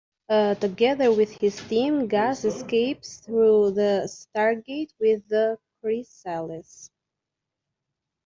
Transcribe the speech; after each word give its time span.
Together 0.29 1.11
with 1.13 1.29
his 1.33 1.57
team, 1.69 2.07
Gus 2.07 2.43
escapes 2.43 3.17
through 3.17 3.73
the 3.73 4.07
Stargate 4.09 4.91
with 4.99 5.27
the 5.29 5.59
chrysalis. 5.79 6.89